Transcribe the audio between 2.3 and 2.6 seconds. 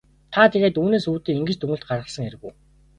үү?